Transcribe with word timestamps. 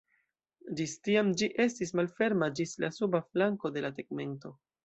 Ĝis 0.79 0.95
tiam 1.07 1.29
ĝi 1.41 1.49
estis 1.67 1.93
malferma 2.01 2.51
ĝis 2.61 2.75
la 2.87 2.93
suba 2.99 3.25
flanko 3.29 3.75
de 3.77 3.89
la 3.89 3.97
tegmento. 4.01 4.57